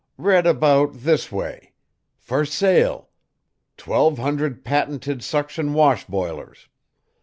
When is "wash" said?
5.75-6.05